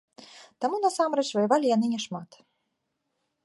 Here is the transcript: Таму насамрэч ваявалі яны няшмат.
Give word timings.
Таму 0.65 0.79
насамрэч 0.85 1.27
ваявалі 1.35 1.65
яны 1.75 1.87
няшмат. 1.95 2.29